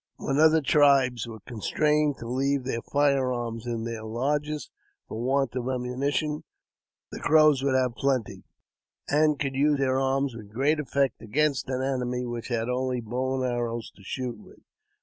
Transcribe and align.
When 0.17 0.39
other 0.39 0.61
tribes 0.61 1.27
were 1.27 1.41
constrained 1.41 2.17
to 2.17 2.27
leave 2.27 2.63
their 2.63 2.81
fire 2.81 3.31
arms 3.31 3.67
in 3.67 3.83
their 3.83 4.03
lodges 4.03 4.71
for 5.07 5.21
want 5.21 5.53
of 5.55 5.69
ammunition, 5.69 6.43
the 7.11 7.19
Crows 7.19 7.61
would 7.61 7.75
have 7.75 7.93
plenty, 7.93 8.43
and 9.07 9.39
could 9.39 9.53
use 9.53 9.77
their 9.77 9.99
arms 9.99 10.35
with 10.35 10.49
great 10.51 10.79
effect 10.79 11.21
against 11.21 11.69
an 11.69 11.83
enemy 11.83 12.25
which 12.25 12.47
had 12.47 12.67
only 12.67 12.99
bow 12.99 13.35
and 13.35 13.45
arrows 13.45 13.91
to 13.95 14.01
shoot 14.03 14.39
with. 14.39 14.61